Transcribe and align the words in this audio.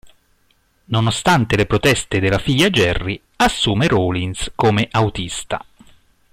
Nonostante 0.85 1.55
le 1.55 1.67
proteste 1.67 2.19
della 2.19 2.39
figlia 2.39 2.71
Jerry, 2.71 3.21
assume 3.35 3.87
Rawlins 3.87 4.51
come 4.55 4.87
autista. 4.89 5.63